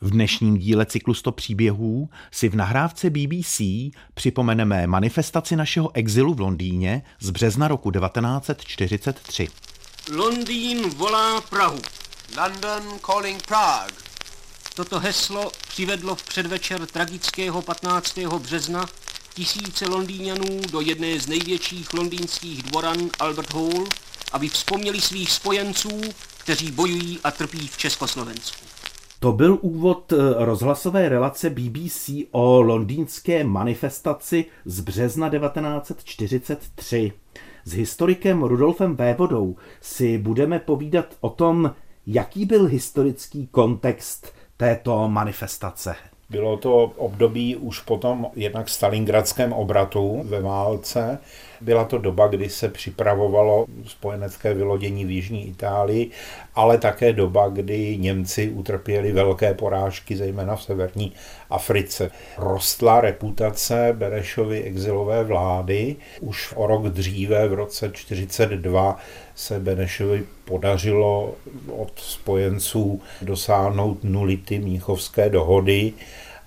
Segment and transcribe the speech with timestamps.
[0.00, 3.60] V dnešním díle cyklu 100 příběhů si v nahrávce BBC
[4.14, 9.48] připomeneme manifestaci našeho exilu v Londýně z března roku 1943.
[10.12, 11.78] Londýn volá Prahu.
[12.36, 13.96] London calling Prague.
[14.74, 18.18] Toto heslo přivedlo v předvečer tragického 15.
[18.38, 18.86] března
[19.34, 23.86] tisíce Londýňanů do jedné z největších londýnských dvoran Albert Hall,
[24.32, 26.00] aby vzpomněli svých spojenců,
[26.38, 28.67] kteří bojují a trpí v Československu.
[29.20, 37.12] To byl úvod eh, rozhlasové relace BBC o londýnské manifestaci z března 1943.
[37.64, 41.74] S historikem Rudolfem Vévodou si budeme povídat o tom,
[42.06, 45.94] jaký byl historický kontext této manifestace.
[46.30, 51.18] Bylo to období už potom jednak stalingradském obratu ve válce.
[51.60, 56.10] Byla to doba, kdy se připravovalo spojenecké vylodění v Jižní Itálii,
[56.54, 61.12] ale také doba, kdy Němci utrpěli velké porážky, zejména v severní
[61.50, 62.10] Africe.
[62.38, 65.96] Rostla reputace Berešovy exilové vlády.
[66.20, 68.98] Už o rok dříve, v roce 1942,
[69.34, 71.34] se Benešovi podařilo
[71.76, 75.92] od spojenců dosáhnout nulity Míchovské dohody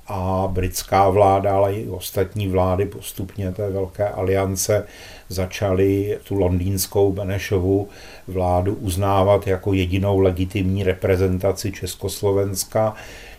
[0.07, 4.87] a britská vláda, ale i ostatní vlády postupně té velké aliance
[5.29, 7.89] začaly tu londýnskou Benešovu
[8.27, 12.95] vládu uznávat jako jedinou legitimní reprezentaci Československa,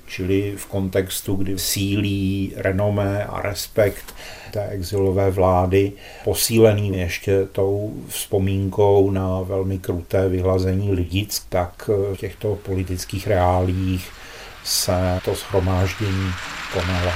[0.06, 4.14] čili v kontextu, kdy sílí renomé a respekt
[4.52, 5.92] té exilové vlády,
[6.24, 14.10] posílený ještě tou vzpomínkou na velmi kruté vyhlazení lidic, tak v těchto politických reálích
[14.64, 16.34] se to schromáždění
[16.72, 17.12] konalo.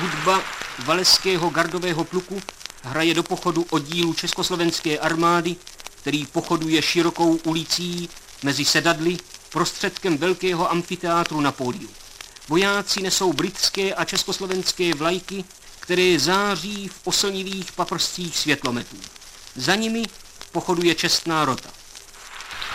[0.00, 0.42] Hudba
[0.84, 2.42] Valeského gardového pluku
[2.82, 5.56] hraje do pochodu oddílu Československé armády,
[6.02, 8.08] který pochoduje širokou ulicí
[8.42, 9.16] mezi sedadly
[9.52, 11.88] prostředkem velkého amfiteátru na pódiu.
[12.48, 15.44] Vojáci nesou britské a československé vlajky,
[15.80, 18.96] které září v oslnivých paprscích světlometů.
[19.56, 20.02] Za nimi
[20.52, 21.79] pochoduje čestná rota.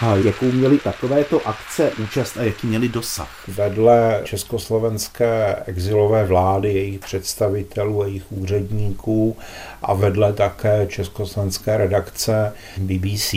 [0.01, 3.47] A jakou měli takovéto akce účast a jaký měli dosah?
[3.47, 9.37] Vedle československé exilové vlády, jejich představitelů, jejich úředníků
[9.81, 13.33] a vedle také československé redakce BBC,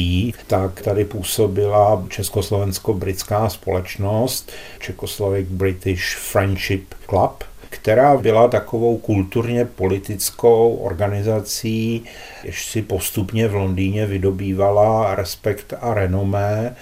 [0.46, 12.04] tak tady působila československo-britská společnost Czechoslovak British Friendship Club, která byla takovou kulturně politickou organizací,
[12.44, 16.76] jež si postupně v Londýně vydobývala respekt a renomé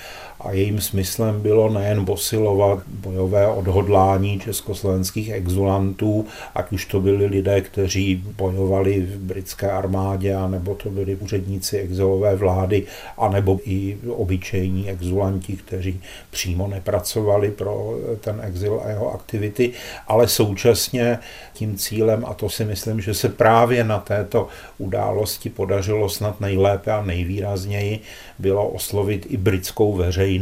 [0.47, 7.61] a jejím smyslem bylo nejen posilovat bojové odhodlání československých exulantů, ať už to byli lidé,
[7.61, 12.87] kteří bojovali v britské armádě, anebo to byli úředníci exilové vlády,
[13.19, 19.73] anebo i obyčejní exulanti, kteří přímo nepracovali pro ten exil a jeho aktivity,
[20.09, 21.19] ale současně
[21.53, 24.49] tím cílem, a to si myslím, že se právě na této
[24.79, 28.01] události podařilo snad nejlépe a nejvýrazněji,
[28.39, 30.36] bylo oslovit i britskou veřejnost,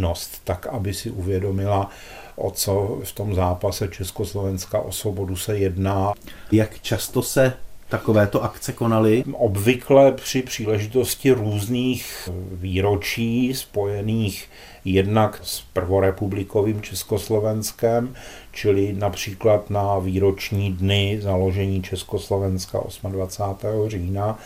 [0.45, 1.91] tak aby si uvědomila,
[2.37, 6.13] o co v tom zápase Československa o svobodu se jedná.
[6.53, 7.53] Jak často se
[7.89, 9.25] takovéto akce konaly?
[9.33, 14.49] Obvykle při příležitosti různých výročí spojených
[14.85, 18.15] jednak s prvorepublikovým Československem,
[18.55, 23.89] čili například na výroční dny založení Československa 28.
[23.89, 24.39] října,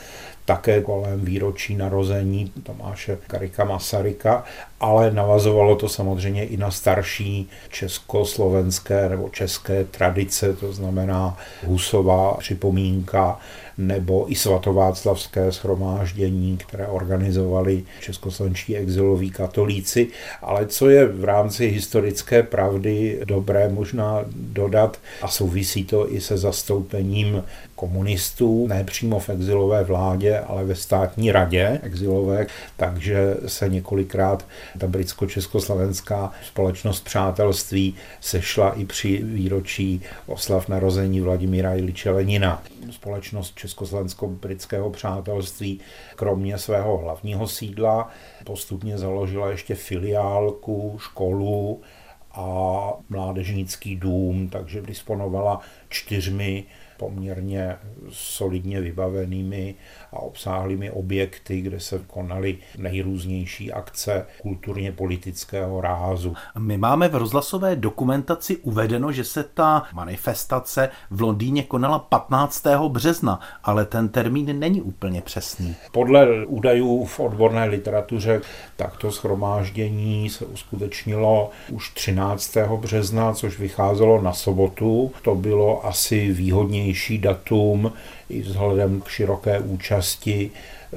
[0.48, 4.44] také kolem výročí narození Tomáše Karika Masaryka,
[4.80, 11.36] ale navazovalo to samozřejmě i na starší československé nebo české tradice, to znamená
[11.66, 13.38] Husová připomínka
[13.78, 20.08] nebo i svatováclavské schromáždění, které organizovali českoslovenští exiloví katolíci.
[20.42, 23.97] Ale co je v rámci historické pravdy dobré možná
[24.32, 27.44] dodat, a souvisí to i se zastoupením
[27.74, 34.46] komunistů, ne přímo v exilové vládě, ale ve státní radě exilové, takže se několikrát
[34.78, 42.62] ta britsko-československá společnost přátelství sešla i při výročí oslav narození Vladimíra Iliče Lenina.
[42.90, 45.80] Společnost československo-britského přátelství
[46.16, 48.10] kromě svého hlavního sídla
[48.44, 51.80] postupně založila ještě filiálku, školu,
[52.32, 56.64] a mládežnický dům, takže disponovala čtyřmi
[56.98, 57.76] poměrně
[58.10, 59.74] solidně vybavenými
[60.12, 66.34] a obsáhlými objekty, kde se konaly nejrůznější akce kulturně politického rázu.
[66.58, 72.66] My máme v rozhlasové dokumentaci uvedeno, že se ta manifestace v Londýně konala 15.
[72.88, 75.74] března, ale ten termín není úplně přesný.
[75.92, 78.40] Podle údajů v odborné literatuře
[78.76, 82.38] takto schromáždění se uskutečnilo už 13.
[82.38, 82.56] 13.
[82.76, 85.12] března, což vycházelo na sobotu.
[85.22, 86.87] To bylo asi výhodnější
[87.18, 87.92] datum
[88.28, 90.50] i vzhledem k široké účasti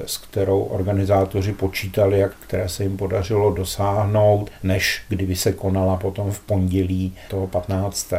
[0.06, 6.32] s kterou organizátoři počítali a které se jim podařilo dosáhnout, než kdyby se konala potom
[6.32, 8.14] v pondělí toho 15.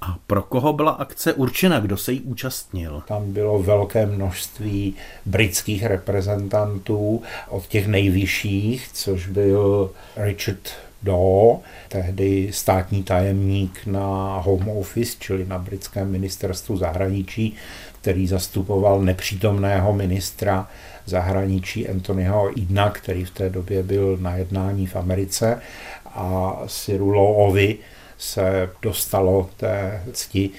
[0.00, 3.02] A pro koho byla akce určena, kdo se jí účastnil?
[3.08, 4.94] Tam bylo velké množství
[5.26, 10.68] britských reprezentantů od těch nejvyšších, což byl Richard
[11.04, 11.56] Daw,
[11.88, 17.54] tehdy státní tajemník na Home Office, čili na britském ministerstvu zahraničí,
[18.00, 20.68] který zastupoval nepřítomného ministra
[21.06, 25.60] zahraničí Anthonyho Idna, který v té době byl na jednání v Americe.
[26.04, 27.78] A Cyrulovi
[28.18, 30.50] se dostalo té cti,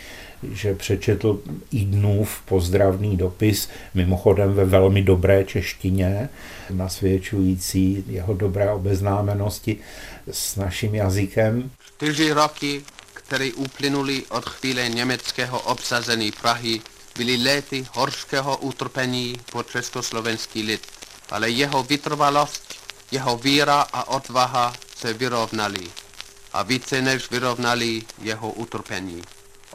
[0.43, 1.41] že přečetl
[1.71, 6.29] Idnův pozdravný dopis, mimochodem ve velmi dobré češtině,
[6.69, 9.77] nasvědčující jeho dobré obeznámenosti
[10.31, 11.71] s naším jazykem.
[11.85, 12.81] Čtyři roky,
[13.13, 16.81] které uplynuly od chvíle německého obsazení Prahy,
[17.17, 20.81] byly léty horského utrpení po československý lid,
[21.31, 22.75] ale jeho vytrvalost,
[23.11, 25.88] jeho víra a odvaha se vyrovnali
[26.53, 29.21] a více než vyrovnali jeho utrpení.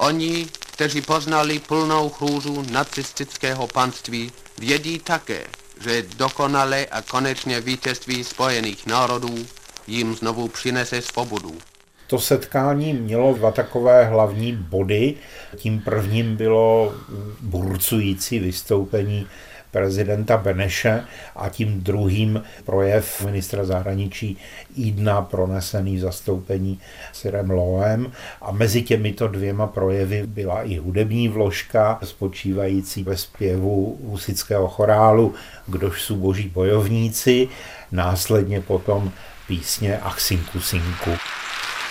[0.01, 5.41] Oni, kteří poznali plnou chrůzu nacistického panství, vědí také,
[5.85, 9.47] že dokonale a konečně vítězství Spojených národů
[9.87, 11.59] jim znovu přinese svobodu.
[12.07, 15.15] To setkání mělo dva takové hlavní body.
[15.57, 16.95] Tím prvním bylo
[17.41, 19.27] burcující vystoupení
[19.71, 21.05] prezidenta Beneše
[21.37, 24.37] a tím druhým projev ministra zahraničí
[24.77, 26.81] Idna pronesený v zastoupení
[27.13, 28.13] Sirem Loem
[28.43, 35.35] a mezi těmito dvěma projevy byla i hudební vložka spočívající ve zpěvu husického chorálu
[35.67, 37.49] Kdož jsou boží bojovníci,
[37.93, 39.13] následně potom
[39.47, 41.11] písně Ach sinku.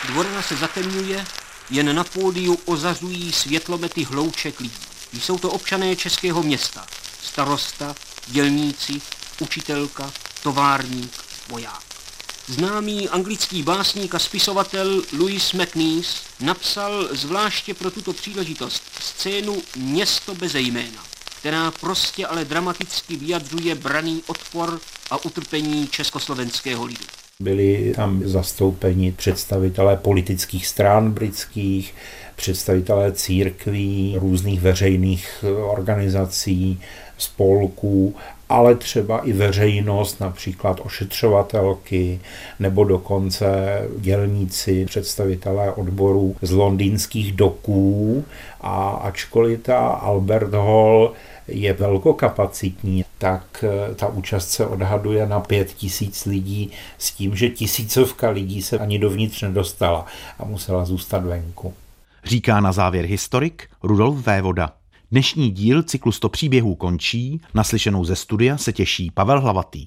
[0.07, 1.25] Dvorana se zatemňuje,
[1.69, 4.77] jen na pódiu ozařují světlomety hlouček lidí.
[5.13, 6.85] Jsou to občané českého města.
[7.23, 7.95] Starosta,
[8.27, 9.01] dělníci,
[9.39, 10.13] učitelka,
[10.43, 11.11] továrník,
[11.47, 11.83] voják.
[12.47, 20.55] Známý anglický básník a spisovatel Louis MacNeese napsal zvláště pro tuto příležitost scénu Město bez
[20.55, 21.03] jména,
[21.39, 24.81] která prostě ale dramaticky vyjadřuje braný odpor
[25.11, 27.05] a utrpení československého lidu.
[27.43, 31.93] Byli tam zastoupeni představitelé politických stran britských,
[32.35, 36.81] představitelé církví, různých veřejných organizací,
[37.17, 38.15] spolků,
[38.49, 42.19] ale třeba i veřejnost, například ošetřovatelky
[42.59, 48.25] nebo dokonce dělníci, představitelé odborů z londýnských doků.
[48.61, 51.13] A ačkoliv ta Albert Hall
[51.51, 57.49] je velkokapacitní, tak eh, ta účast se odhaduje na pět tisíc lidí s tím, že
[57.49, 60.05] tisícovka lidí se ani dovnitř nedostala
[60.39, 61.73] a musela zůstat venku.
[62.23, 64.73] Říká na závěr historik Rudolf Vévoda.
[65.11, 69.85] Dnešní díl cyklu 100 příběhů končí, naslyšenou ze studia se těší Pavel Hlavatý.